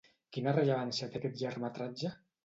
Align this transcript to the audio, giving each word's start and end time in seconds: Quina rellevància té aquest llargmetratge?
Quina 0.35 0.53
rellevància 0.55 1.09
té 1.11 1.19
aquest 1.21 1.37
llargmetratge? 1.41 2.11